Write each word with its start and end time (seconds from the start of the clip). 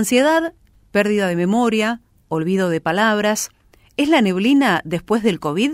Ansiedad, 0.00 0.54
pérdida 0.92 1.28
de 1.28 1.36
memoria, 1.36 2.00
olvido 2.28 2.70
de 2.70 2.80
palabras. 2.80 3.50
¿Es 3.98 4.08
la 4.08 4.22
neblina 4.22 4.80
después 4.86 5.22
del 5.22 5.40
COVID? 5.40 5.72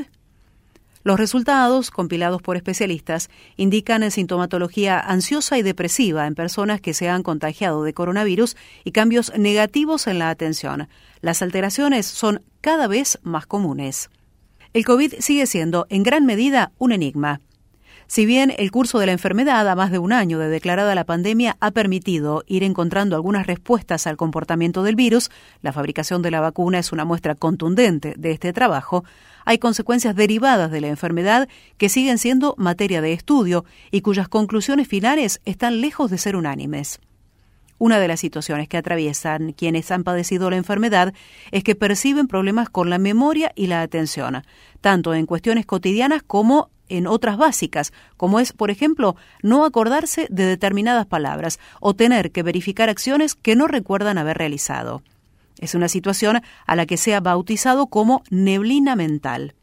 Los 1.04 1.20
resultados, 1.20 1.92
compilados 1.92 2.42
por 2.42 2.56
especialistas, 2.56 3.30
indican 3.56 4.10
sintomatología 4.10 4.98
ansiosa 4.98 5.58
y 5.58 5.62
depresiva 5.62 6.26
en 6.26 6.34
personas 6.34 6.80
que 6.80 6.92
se 6.92 7.08
han 7.08 7.22
contagiado 7.22 7.84
de 7.84 7.94
coronavirus 7.94 8.56
y 8.82 8.90
cambios 8.90 9.32
negativos 9.38 10.08
en 10.08 10.18
la 10.18 10.30
atención. 10.30 10.88
Las 11.20 11.40
alteraciones 11.40 12.04
son 12.06 12.42
cada 12.60 12.88
vez 12.88 13.20
más 13.22 13.46
comunes. 13.46 14.10
El 14.72 14.84
COVID 14.84 15.20
sigue 15.20 15.46
siendo, 15.46 15.86
en 15.88 16.02
gran 16.02 16.26
medida, 16.26 16.72
un 16.78 16.90
enigma. 16.90 17.40
Si 18.08 18.24
bien 18.24 18.54
el 18.56 18.70
curso 18.70 19.00
de 19.00 19.06
la 19.06 19.12
enfermedad 19.12 19.68
a 19.68 19.74
más 19.74 19.90
de 19.90 19.98
un 19.98 20.12
año 20.12 20.38
de 20.38 20.48
declarada 20.48 20.94
la 20.94 21.04
pandemia 21.04 21.56
ha 21.58 21.72
permitido 21.72 22.44
ir 22.46 22.62
encontrando 22.62 23.16
algunas 23.16 23.48
respuestas 23.48 24.06
al 24.06 24.16
comportamiento 24.16 24.84
del 24.84 24.94
virus, 24.94 25.30
la 25.60 25.72
fabricación 25.72 26.22
de 26.22 26.30
la 26.30 26.40
vacuna 26.40 26.78
es 26.78 26.92
una 26.92 27.04
muestra 27.04 27.34
contundente 27.34 28.14
de 28.16 28.30
este 28.30 28.52
trabajo, 28.52 29.04
hay 29.44 29.58
consecuencias 29.58 30.14
derivadas 30.14 30.70
de 30.70 30.80
la 30.80 30.88
enfermedad 30.88 31.48
que 31.78 31.88
siguen 31.88 32.18
siendo 32.18 32.54
materia 32.58 33.00
de 33.00 33.12
estudio 33.12 33.64
y 33.90 34.02
cuyas 34.02 34.28
conclusiones 34.28 34.86
finales 34.86 35.40
están 35.44 35.80
lejos 35.80 36.08
de 36.08 36.18
ser 36.18 36.36
unánimes. 36.36 37.00
Una 37.78 37.98
de 37.98 38.08
las 38.08 38.20
situaciones 38.20 38.68
que 38.68 38.78
atraviesan 38.78 39.52
quienes 39.52 39.90
han 39.90 40.02
padecido 40.02 40.48
la 40.48 40.56
enfermedad 40.56 41.12
es 41.50 41.62
que 41.62 41.74
perciben 41.74 42.26
problemas 42.26 42.70
con 42.70 42.88
la 42.88 42.98
memoria 42.98 43.52
y 43.54 43.66
la 43.66 43.82
atención, 43.82 44.42
tanto 44.80 45.12
en 45.12 45.26
cuestiones 45.26 45.66
cotidianas 45.66 46.22
como 46.22 46.70
en 46.88 47.06
otras 47.06 47.36
básicas, 47.36 47.92
como 48.16 48.40
es, 48.40 48.52
por 48.52 48.70
ejemplo, 48.70 49.16
no 49.42 49.64
acordarse 49.64 50.26
de 50.30 50.44
determinadas 50.44 51.06
palabras 51.06 51.58
o 51.80 51.94
tener 51.94 52.32
que 52.32 52.42
verificar 52.42 52.88
acciones 52.88 53.34
que 53.34 53.56
no 53.56 53.66
recuerdan 53.66 54.18
haber 54.18 54.38
realizado. 54.38 55.02
Es 55.58 55.74
una 55.74 55.88
situación 55.88 56.42
a 56.66 56.76
la 56.76 56.86
que 56.86 56.96
se 56.96 57.14
ha 57.14 57.20
bautizado 57.20 57.86
como 57.86 58.22
neblina 58.30 58.94
mental. 58.94 59.54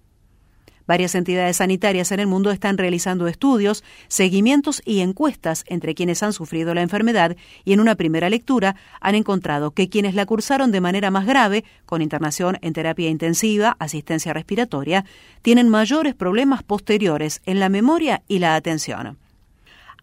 Varias 0.86 1.16
entidades 1.16 1.58
sanitarias 1.58 2.12
en 2.12 2.20
el 2.20 2.28
mundo 2.28 2.52
están 2.52 2.78
realizando 2.78 3.28
estudios, 3.28 3.84
seguimientos 4.08 4.81
y 4.86 5.00
encuestas 5.00 5.64
entre 5.67 5.95
quienes 5.95 6.23
han 6.23 6.34
sufrido 6.34 6.73
la 6.73 6.81
enfermedad 6.81 7.38
y 7.64 7.73
en 7.73 7.80
una 7.80 7.95
primera 7.95 8.30
lectura 8.30 8.75
han 9.00 9.16
encontrado 9.16 9.72
que 9.72 9.90
quienes 9.90 10.14
la 10.14 10.25
cursaron 10.25 10.72
de 10.72 10.81
manera 10.81 11.09
más 11.12 11.25
grave, 11.25 11.64
con 11.86 12.02
internación 12.02 12.58
en 12.62 12.73
terapia 12.73 13.09
intensiva, 13.09 13.78
asistencia 13.80 14.34
respiratoria, 14.34 15.06
tienen 15.42 15.70
mayores 15.70 16.16
problemas 16.16 16.64
posteriores 16.64 17.42
en 17.45 17.59
la 17.59 17.70
memoria 17.70 18.23
y 18.28 18.40
la 18.40 18.56
atención. 18.56 19.18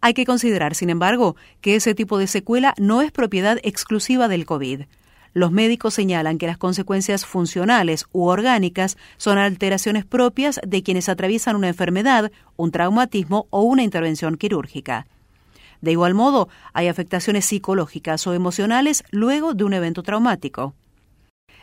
Hay 0.00 0.14
que 0.14 0.24
considerar, 0.24 0.74
sin 0.74 0.88
embargo, 0.88 1.36
que 1.60 1.76
ese 1.76 1.94
tipo 1.94 2.16
de 2.16 2.26
secuela 2.26 2.74
no 2.78 3.02
es 3.02 3.12
propiedad 3.12 3.58
exclusiva 3.62 4.28
del 4.28 4.46
COVID. 4.46 4.82
Los 5.32 5.52
médicos 5.52 5.94
señalan 5.94 6.38
que 6.38 6.46
las 6.46 6.58
consecuencias 6.58 7.24
funcionales 7.24 8.06
u 8.12 8.26
orgánicas 8.26 8.96
son 9.16 9.38
alteraciones 9.38 10.04
propias 10.04 10.60
de 10.66 10.82
quienes 10.82 11.08
atraviesan 11.08 11.56
una 11.56 11.68
enfermedad, 11.68 12.32
un 12.56 12.72
traumatismo 12.72 13.46
o 13.50 13.62
una 13.62 13.84
intervención 13.84 14.36
quirúrgica. 14.36 15.06
De 15.80 15.92
igual 15.92 16.14
modo, 16.14 16.48
hay 16.72 16.88
afectaciones 16.88 17.44
psicológicas 17.44 18.26
o 18.26 18.34
emocionales 18.34 19.04
luego 19.10 19.54
de 19.54 19.64
un 19.64 19.72
evento 19.72 20.02
traumático. 20.02 20.74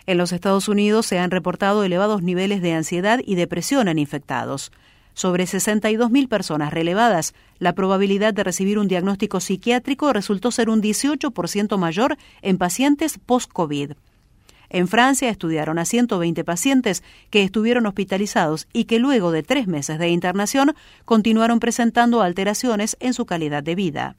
En 0.05 0.17
los 0.17 0.31
Estados 0.31 0.69
Unidos 0.69 1.05
se 1.05 1.19
han 1.19 1.31
reportado 1.31 1.83
elevados 1.83 2.23
niveles 2.23 2.61
de 2.61 2.73
ansiedad 2.73 3.19
y 3.25 3.35
depresión 3.35 3.89
en 3.89 3.99
infectados 3.99 4.71
sobre 5.17 5.45
62.000 5.45 6.27
personas 6.27 6.71
relevadas, 6.71 7.33
la 7.57 7.73
probabilidad 7.73 8.35
de 8.35 8.43
recibir 8.43 8.77
un 8.77 8.87
diagnóstico 8.87 9.39
psiquiátrico 9.39 10.13
resultó 10.13 10.51
ser 10.51 10.69
un 10.69 10.79
18% 10.79 11.75
mayor 11.79 12.17
en 12.43 12.59
pacientes 12.59 13.17
post-COVID. 13.17 13.93
En 14.69 14.87
Francia 14.87 15.29
estudiaron 15.29 15.79
a 15.79 15.85
120 15.85 16.43
pacientes 16.43 17.01
que 17.31 17.41
estuvieron 17.41 17.87
hospitalizados 17.87 18.67
y 18.73 18.83
que 18.83 18.99
luego 18.99 19.31
de 19.31 19.41
tres 19.41 19.65
meses 19.65 19.97
de 19.97 20.09
internación 20.09 20.75
continuaron 21.03 21.59
presentando 21.59 22.21
alteraciones 22.21 22.95
en 22.99 23.15
su 23.15 23.25
calidad 23.25 23.63
de 23.63 23.73
vida. 23.73 24.15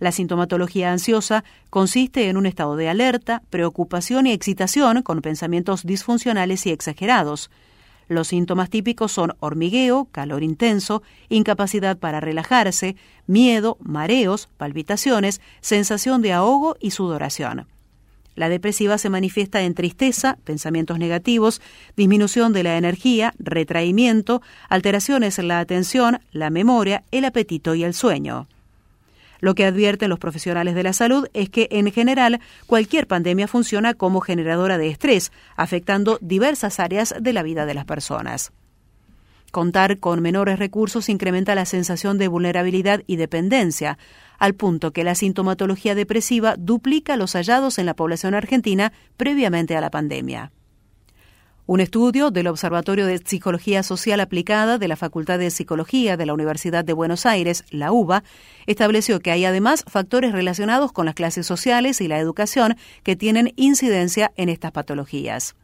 La 0.00 0.12
sintomatología 0.12 0.92
ansiosa 0.92 1.44
consiste 1.68 2.30
en 2.30 2.38
un 2.38 2.46
estado 2.46 2.76
de 2.76 2.88
alerta, 2.88 3.42
preocupación 3.50 4.26
y 4.26 4.32
excitación 4.32 5.02
con 5.02 5.20
pensamientos 5.20 5.84
disfuncionales 5.84 6.64
y 6.64 6.70
exagerados, 6.70 7.50
los 8.08 8.28
síntomas 8.28 8.70
típicos 8.70 9.12
son 9.12 9.34
hormigueo, 9.40 10.08
calor 10.10 10.42
intenso, 10.42 11.02
incapacidad 11.28 11.98
para 11.98 12.20
relajarse, 12.20 12.96
miedo, 13.26 13.76
mareos, 13.80 14.48
palpitaciones, 14.56 15.40
sensación 15.60 16.22
de 16.22 16.32
ahogo 16.32 16.76
y 16.80 16.90
sudoración. 16.90 17.66
La 18.34 18.48
depresiva 18.48 18.98
se 18.98 19.10
manifiesta 19.10 19.62
en 19.62 19.74
tristeza, 19.74 20.38
pensamientos 20.44 20.98
negativos, 20.98 21.62
disminución 21.96 22.52
de 22.52 22.64
la 22.64 22.76
energía, 22.76 23.32
retraimiento, 23.38 24.42
alteraciones 24.68 25.38
en 25.38 25.48
la 25.48 25.60
atención, 25.60 26.20
la 26.32 26.50
memoria, 26.50 27.04
el 27.12 27.24
apetito 27.24 27.74
y 27.74 27.84
el 27.84 27.94
sueño. 27.94 28.48
Lo 29.44 29.54
que 29.54 29.66
advierten 29.66 30.08
los 30.08 30.18
profesionales 30.18 30.74
de 30.74 30.82
la 30.82 30.94
salud 30.94 31.28
es 31.34 31.50
que, 31.50 31.68
en 31.70 31.92
general, 31.92 32.40
cualquier 32.66 33.06
pandemia 33.06 33.46
funciona 33.46 33.92
como 33.92 34.22
generadora 34.22 34.78
de 34.78 34.88
estrés, 34.88 35.32
afectando 35.54 36.16
diversas 36.22 36.80
áreas 36.80 37.14
de 37.20 37.34
la 37.34 37.42
vida 37.42 37.66
de 37.66 37.74
las 37.74 37.84
personas. 37.84 38.52
Contar 39.52 39.98
con 39.98 40.22
menores 40.22 40.58
recursos 40.58 41.10
incrementa 41.10 41.54
la 41.54 41.66
sensación 41.66 42.16
de 42.16 42.28
vulnerabilidad 42.28 43.02
y 43.06 43.16
dependencia, 43.16 43.98
al 44.38 44.54
punto 44.54 44.94
que 44.94 45.04
la 45.04 45.14
sintomatología 45.14 45.94
depresiva 45.94 46.54
duplica 46.56 47.18
los 47.18 47.34
hallados 47.34 47.78
en 47.78 47.84
la 47.84 47.92
población 47.92 48.32
argentina 48.32 48.94
previamente 49.18 49.76
a 49.76 49.82
la 49.82 49.90
pandemia. 49.90 50.52
Un 51.66 51.80
estudio 51.80 52.30
del 52.30 52.48
Observatorio 52.48 53.06
de 53.06 53.16
Psicología 53.16 53.82
Social 53.82 54.20
Aplicada 54.20 54.76
de 54.76 54.86
la 54.86 54.96
Facultad 54.96 55.38
de 55.38 55.50
Psicología 55.50 56.18
de 56.18 56.26
la 56.26 56.34
Universidad 56.34 56.84
de 56.84 56.92
Buenos 56.92 57.24
Aires, 57.24 57.64
la 57.70 57.90
UBA, 57.90 58.22
estableció 58.66 59.18
que 59.18 59.30
hay 59.30 59.46
además 59.46 59.82
factores 59.86 60.32
relacionados 60.32 60.92
con 60.92 61.06
las 61.06 61.14
clases 61.14 61.46
sociales 61.46 62.02
y 62.02 62.08
la 62.08 62.18
educación 62.18 62.76
que 63.02 63.16
tienen 63.16 63.54
incidencia 63.56 64.30
en 64.36 64.50
estas 64.50 64.72
patologías. 64.72 65.56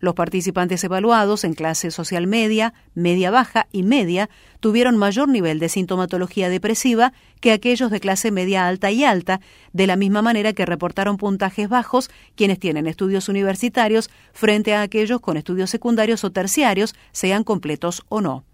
Los 0.00 0.14
participantes 0.14 0.82
evaluados 0.84 1.44
en 1.44 1.54
clase 1.54 1.90
social 1.90 2.26
media, 2.26 2.74
media 2.94 3.30
baja 3.30 3.66
y 3.72 3.82
media 3.82 4.28
tuvieron 4.60 4.96
mayor 4.96 5.28
nivel 5.28 5.58
de 5.58 5.68
sintomatología 5.68 6.48
depresiva 6.48 7.12
que 7.40 7.52
aquellos 7.52 7.90
de 7.90 8.00
clase 8.00 8.30
media 8.30 8.66
alta 8.66 8.90
y 8.90 9.04
alta, 9.04 9.40
de 9.72 9.86
la 9.86 9.96
misma 9.96 10.22
manera 10.22 10.52
que 10.52 10.66
reportaron 10.66 11.16
puntajes 11.16 11.68
bajos 11.68 12.10
quienes 12.34 12.58
tienen 12.58 12.86
estudios 12.86 13.28
universitarios 13.28 14.10
frente 14.32 14.74
a 14.74 14.82
aquellos 14.82 15.20
con 15.20 15.36
estudios 15.36 15.70
secundarios 15.70 16.24
o 16.24 16.32
terciarios, 16.32 16.94
sean 17.12 17.44
completos 17.44 18.04
o 18.08 18.20
no. 18.20 18.44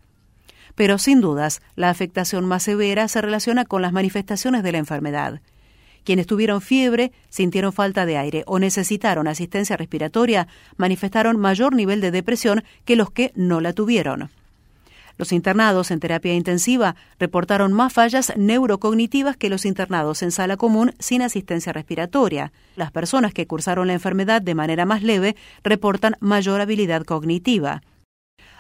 Pero 0.75 0.99
sin 0.99 1.21
dudas, 1.21 1.61
la 1.77 1.91
afectación 1.91 2.47
más 2.47 2.63
severa 2.63 3.09
se 3.09 3.21
relaciona 3.21 3.65
con 3.65 3.83
las 3.83 3.93
manifestaciones 3.93 4.63
de 4.63 4.73
la 4.73 4.79
enfermedad. 4.79 5.41
Quienes 6.05 6.27
tuvieron 6.27 6.61
fiebre, 6.61 7.13
sintieron 7.29 7.73
falta 7.73 8.07
de 8.07 8.19
aire 8.19 8.43
o 8.47 8.59
necesitaron 8.59 9.29
asistencia 9.29 9.77
respiratoria 9.77 10.49
manifestaron 10.77 11.39
mayor 11.39 11.75
nivel 11.75 12.01
de 12.01 12.11
depresión 12.11 12.65
que 12.85 12.97
los 12.97 13.11
que 13.11 13.33
no 13.35 13.61
la 13.61 13.73
tuvieron. 13.73 14.31
Los 15.19 15.33
internados 15.33 15.91
en 15.91 16.01
terapia 16.01 16.35
intensiva 16.35 16.97
reportaron 17.19 17.73
más 17.73 17.93
fallas 17.93 18.33
neurocognitivas 18.37 19.37
que 19.37 19.51
los 19.51 19.67
internados 19.67 20.23
en 20.23 20.33
sala 20.33 20.57
común 20.57 20.95
sin 20.99 21.23
asistencia 21.23 21.73
respiratoria. 21.73 22.53
Las 22.77 22.91
personas 22.91 23.33
que 23.33 23.47
cursaron 23.47 23.87
la 23.87 23.93
enfermedad 23.93 24.43
de 24.43 24.55
manera 24.55 24.87
más 24.87 25.03
leve 25.03 25.37
reportan 25.63 26.17
mayor 26.21 26.61
habilidad 26.61 27.05
cognitiva. 27.05 27.83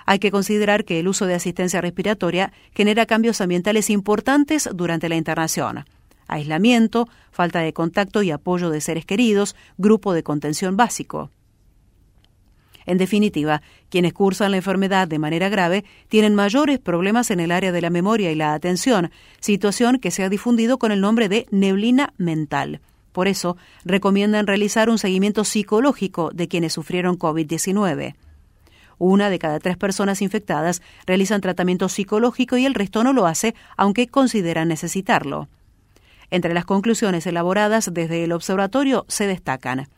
Hay 0.04 0.18
que 0.18 0.30
considerar 0.30 0.84
que 0.84 1.00
el 1.00 1.08
uso 1.08 1.26
de 1.26 1.34
asistencia 1.34 1.80
respiratoria 1.80 2.52
genera 2.74 3.06
cambios 3.06 3.40
ambientales 3.40 3.88
importantes 3.88 4.68
durante 4.72 5.08
la 5.08 5.16
internación 5.16 5.84
aislamiento, 6.32 7.08
falta 7.30 7.60
de 7.60 7.72
contacto 7.72 8.22
y 8.22 8.30
apoyo 8.30 8.70
de 8.70 8.80
seres 8.80 9.06
queridos, 9.06 9.56
grupo 9.78 10.12
de 10.12 10.22
contención 10.22 10.76
básico. 10.76 11.30
En 12.86 12.98
definitiva, 12.98 13.62
quienes 13.90 14.12
cursan 14.12 14.50
la 14.50 14.56
enfermedad 14.56 15.06
de 15.06 15.18
manera 15.18 15.48
grave 15.48 15.84
tienen 16.08 16.34
mayores 16.34 16.78
problemas 16.78 17.30
en 17.30 17.40
el 17.40 17.52
área 17.52 17.72
de 17.72 17.80
la 17.80 17.90
memoria 17.90 18.32
y 18.32 18.34
la 18.34 18.54
atención, 18.54 19.10
situación 19.40 19.98
que 19.98 20.10
se 20.10 20.24
ha 20.24 20.28
difundido 20.28 20.78
con 20.78 20.92
el 20.92 21.00
nombre 21.00 21.28
de 21.28 21.46
neblina 21.50 22.12
mental. 22.16 22.80
Por 23.12 23.28
eso, 23.28 23.56
recomiendan 23.84 24.46
realizar 24.46 24.88
un 24.88 24.98
seguimiento 24.98 25.44
psicológico 25.44 26.30
de 26.32 26.48
quienes 26.48 26.72
sufrieron 26.72 27.18
COVID-19. 27.18 28.14
Una 28.98 29.30
de 29.30 29.38
cada 29.38 29.58
tres 29.58 29.76
personas 29.76 30.22
infectadas 30.22 30.80
realizan 31.06 31.40
tratamiento 31.40 31.88
psicológico 31.88 32.56
y 32.56 32.66
el 32.66 32.74
resto 32.74 33.04
no 33.04 33.12
lo 33.12 33.26
hace, 33.26 33.54
aunque 33.76 34.08
consideran 34.08 34.68
necesitarlo. 34.68 35.48
Entre 36.32 36.52
las 36.54 36.64
conclusiones 36.64 37.26
elaboradas 37.26 37.90
desde 37.92 38.24
el 38.24 38.32
observatorio 38.32 39.04
se 39.06 39.26
destacan. 39.26 39.88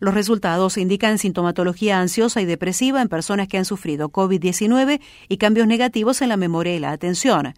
Los 0.00 0.14
resultados 0.14 0.78
indican 0.78 1.16
sintomatología 1.16 2.00
ansiosa 2.00 2.42
y 2.42 2.44
depresiva 2.44 3.00
en 3.00 3.08
personas 3.08 3.46
que 3.46 3.56
han 3.56 3.64
sufrido 3.64 4.10
COVID-19 4.10 5.00
y 5.28 5.36
cambios 5.36 5.68
negativos 5.68 6.22
en 6.22 6.30
la 6.30 6.36
memoria 6.36 6.74
y 6.74 6.80
la 6.80 6.90
atención. 6.90 7.54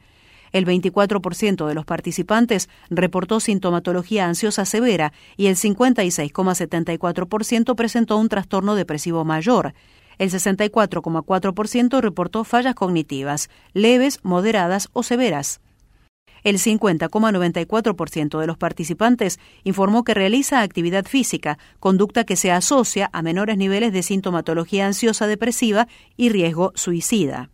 El 0.53 0.67
24% 0.67 1.67
de 1.67 1.75
los 1.75 1.87
participantes 1.87 2.69
reportó 2.91 3.41
sintomatología 3.41 4.27
ansiosa 4.27 4.67
severa 4.67 5.15
y 5.39 5.47
el 5.47 5.57
56,74% 5.57 7.75
presentó 7.77 8.19
un 8.19 8.29
trastorno 8.29 8.75
depresivo 8.75 9.25
mayor. 9.25 9.73
El 10.19 10.31
64,4% 10.31 12.01
reportó 12.03 12.45
fallas 12.45 12.75
cognitivas, 12.75 13.49
leves, 13.73 14.21
moderadas 14.23 14.91
o 14.93 15.03
severas. 15.03 15.63
El 16.45 16.59
50,94% 16.59 18.39
de 18.39 18.47
los 18.47 18.57
participantes 18.57 19.39
informó 19.65 20.05
que 20.05 20.15
realiza 20.15 20.61
actividad 20.61 21.05
física, 21.07 21.59
conducta 21.81 22.25
que 22.25 22.37
se 22.37 22.53
asocia 22.53 23.11
a 23.13 23.23
menores 23.23 23.57
niveles 23.57 23.93
de 23.93 24.03
sintomatología 24.03 24.87
ansiosa 24.87 25.27
depresiva 25.27 25.89
y 26.17 26.31
riesgo 26.31 26.73
suicida 26.75 27.51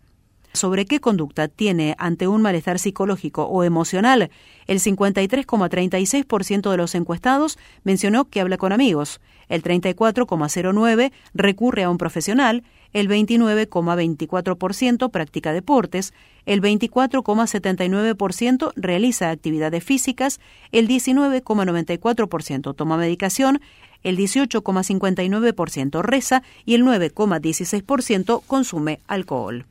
sobre 0.54 0.86
qué 0.86 1.00
conducta 1.00 1.48
tiene 1.48 1.94
ante 1.98 2.28
un 2.28 2.40
malestar 2.40 2.78
psicológico 2.78 3.44
o 3.44 3.64
emocional, 3.64 4.30
el 4.66 4.80
53,36% 4.80 6.70
de 6.70 6.76
los 6.76 6.94
encuestados 6.94 7.58
mencionó 7.82 8.24
que 8.24 8.40
habla 8.40 8.56
con 8.56 8.72
amigos, 8.72 9.20
el 9.48 9.62
34,09% 9.62 11.12
recurre 11.34 11.82
a 11.82 11.90
un 11.90 11.98
profesional, 11.98 12.64
el 12.94 13.08
29,24% 13.08 15.10
practica 15.10 15.52
deportes, 15.52 16.14
el 16.46 16.62
24,79% 16.62 18.72
realiza 18.76 19.30
actividades 19.30 19.82
físicas, 19.82 20.38
el 20.70 20.86
19,94% 20.88 22.74
toma 22.74 22.96
medicación, 22.96 23.60
el 24.04 24.16
18,59% 24.16 26.02
reza. 26.02 26.44
Y 26.64 26.74
el 26.74 26.84
9,16% 26.84 28.42
consume 28.46 29.00
alcohol. 29.08 29.66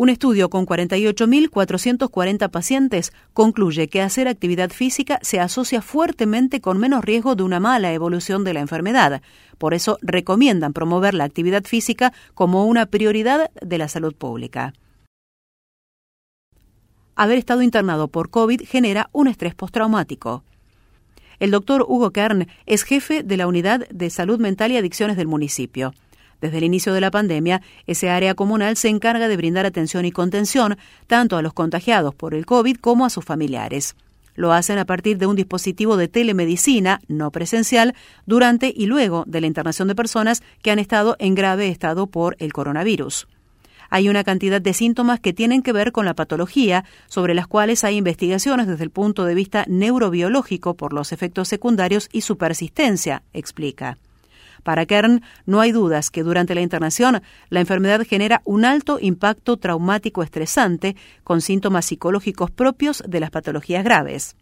Un 0.00 0.08
estudio 0.08 0.48
con 0.48 0.64
48.440 0.64 2.50
pacientes 2.50 3.12
concluye 3.34 3.88
que 3.88 4.00
hacer 4.00 4.28
actividad 4.28 4.70
física 4.70 5.18
se 5.20 5.40
asocia 5.40 5.82
fuertemente 5.82 6.62
con 6.62 6.78
menos 6.78 7.04
riesgo 7.04 7.34
de 7.34 7.42
una 7.42 7.60
mala 7.60 7.92
evolución 7.92 8.42
de 8.42 8.54
la 8.54 8.60
enfermedad. 8.60 9.20
Por 9.58 9.74
eso 9.74 9.98
recomiendan 10.00 10.72
promover 10.72 11.12
la 11.12 11.24
actividad 11.24 11.64
física 11.64 12.14
como 12.32 12.64
una 12.64 12.86
prioridad 12.86 13.50
de 13.60 13.76
la 13.76 13.88
salud 13.88 14.14
pública. 14.14 14.72
Haber 17.14 17.36
estado 17.36 17.60
internado 17.60 18.08
por 18.08 18.30
COVID 18.30 18.62
genera 18.66 19.10
un 19.12 19.28
estrés 19.28 19.54
postraumático. 19.54 20.44
El 21.40 21.50
doctor 21.50 21.84
Hugo 21.86 22.10
Kern 22.10 22.46
es 22.64 22.84
jefe 22.84 23.22
de 23.22 23.36
la 23.36 23.46
Unidad 23.46 23.86
de 23.90 24.08
Salud 24.08 24.40
Mental 24.40 24.72
y 24.72 24.78
Adicciones 24.78 25.18
del 25.18 25.26
municipio. 25.26 25.92
Desde 26.40 26.58
el 26.58 26.64
inicio 26.64 26.94
de 26.94 27.00
la 27.00 27.10
pandemia, 27.10 27.62
ese 27.86 28.08
área 28.08 28.34
comunal 28.34 28.76
se 28.76 28.88
encarga 28.88 29.28
de 29.28 29.36
brindar 29.36 29.66
atención 29.66 30.04
y 30.04 30.12
contención 30.12 30.78
tanto 31.06 31.36
a 31.36 31.42
los 31.42 31.52
contagiados 31.52 32.14
por 32.14 32.34
el 32.34 32.46
COVID 32.46 32.76
como 32.76 33.04
a 33.04 33.10
sus 33.10 33.24
familiares. 33.24 33.94
Lo 34.36 34.52
hacen 34.52 34.78
a 34.78 34.86
partir 34.86 35.18
de 35.18 35.26
un 35.26 35.36
dispositivo 35.36 35.96
de 35.96 36.08
telemedicina 36.08 37.00
no 37.08 37.30
presencial 37.30 37.94
durante 38.26 38.72
y 38.74 38.86
luego 38.86 39.24
de 39.26 39.40
la 39.42 39.46
internación 39.46 39.88
de 39.88 39.94
personas 39.94 40.42
que 40.62 40.70
han 40.70 40.78
estado 40.78 41.16
en 41.18 41.34
grave 41.34 41.68
estado 41.68 42.06
por 42.06 42.36
el 42.38 42.52
coronavirus. 42.52 43.28
Hay 43.90 44.08
una 44.08 44.22
cantidad 44.22 44.62
de 44.62 44.72
síntomas 44.72 45.18
que 45.18 45.32
tienen 45.32 45.62
que 45.62 45.72
ver 45.72 45.90
con 45.90 46.04
la 46.04 46.14
patología, 46.14 46.84
sobre 47.08 47.34
las 47.34 47.48
cuales 47.48 47.82
hay 47.82 47.96
investigaciones 47.96 48.68
desde 48.68 48.84
el 48.84 48.90
punto 48.90 49.24
de 49.24 49.34
vista 49.34 49.64
neurobiológico 49.68 50.74
por 50.74 50.92
los 50.92 51.12
efectos 51.12 51.48
secundarios 51.48 52.08
y 52.12 52.20
su 52.20 52.38
persistencia, 52.38 53.24
explica. 53.32 53.98
Para 54.62 54.86
Kern, 54.86 55.22
no 55.46 55.60
hay 55.60 55.72
dudas 55.72 56.10
que 56.10 56.22
durante 56.22 56.54
la 56.54 56.60
internación 56.60 57.22
la 57.48 57.60
enfermedad 57.60 58.06
genera 58.06 58.42
un 58.44 58.64
alto 58.64 58.98
impacto 59.00 59.56
traumático 59.56 60.22
estresante 60.22 60.96
con 61.24 61.40
síntomas 61.40 61.86
psicológicos 61.86 62.50
propios 62.50 63.02
de 63.06 63.20
las 63.20 63.30
patologías 63.30 63.84
graves. 63.84 64.36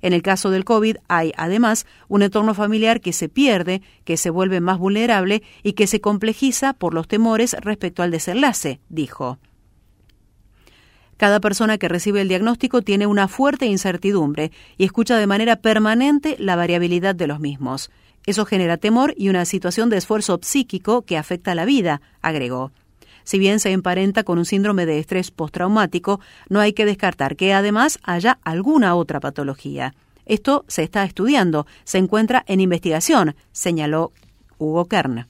En 0.00 0.12
el 0.12 0.22
caso 0.22 0.50
del 0.50 0.64
COVID 0.64 0.96
hay, 1.08 1.32
además, 1.36 1.86
un 2.08 2.22
entorno 2.22 2.54
familiar 2.54 3.00
que 3.00 3.12
se 3.12 3.28
pierde, 3.28 3.82
que 4.04 4.16
se 4.16 4.30
vuelve 4.30 4.60
más 4.60 4.78
vulnerable 4.78 5.42
y 5.62 5.72
que 5.72 5.86
se 5.86 6.00
complejiza 6.00 6.72
por 6.72 6.94
los 6.94 7.08
temores 7.08 7.56
respecto 7.60 8.02
al 8.02 8.10
desenlace, 8.10 8.80
dijo. 8.88 9.38
Cada 11.16 11.40
persona 11.40 11.78
que 11.78 11.88
recibe 11.88 12.20
el 12.20 12.28
diagnóstico 12.28 12.82
tiene 12.82 13.06
una 13.08 13.26
fuerte 13.26 13.66
incertidumbre 13.66 14.52
y 14.76 14.84
escucha 14.84 15.16
de 15.16 15.26
manera 15.26 15.56
permanente 15.56 16.36
la 16.38 16.54
variabilidad 16.54 17.16
de 17.16 17.26
los 17.26 17.40
mismos. 17.40 17.90
Eso 18.28 18.44
genera 18.44 18.76
temor 18.76 19.14
y 19.16 19.30
una 19.30 19.46
situación 19.46 19.88
de 19.88 19.96
esfuerzo 19.96 20.38
psíquico 20.42 21.00
que 21.00 21.16
afecta 21.16 21.52
a 21.52 21.54
la 21.54 21.64
vida, 21.64 22.02
agregó. 22.20 22.72
Si 23.24 23.38
bien 23.38 23.58
se 23.58 23.70
emparenta 23.70 24.22
con 24.22 24.36
un 24.36 24.44
síndrome 24.44 24.84
de 24.84 24.98
estrés 24.98 25.30
postraumático, 25.30 26.20
no 26.50 26.60
hay 26.60 26.74
que 26.74 26.84
descartar 26.84 27.36
que 27.36 27.54
además 27.54 27.98
haya 28.02 28.38
alguna 28.44 28.96
otra 28.96 29.18
patología. 29.18 29.94
Esto 30.26 30.66
se 30.68 30.82
está 30.82 31.04
estudiando, 31.04 31.66
se 31.84 31.96
encuentra 31.96 32.44
en 32.48 32.60
investigación, 32.60 33.34
señaló 33.52 34.12
Hugo 34.58 34.84
Kern. 34.84 35.26